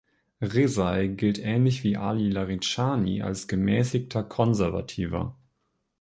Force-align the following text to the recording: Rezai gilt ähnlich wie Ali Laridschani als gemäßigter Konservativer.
Rezai 0.41 1.05
gilt 1.09 1.37
ähnlich 1.37 1.83
wie 1.83 1.95
Ali 1.95 2.27
Laridschani 2.31 3.21
als 3.21 3.47
gemäßigter 3.47 4.23
Konservativer. 4.23 5.37